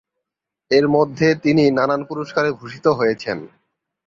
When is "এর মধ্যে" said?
0.71-1.27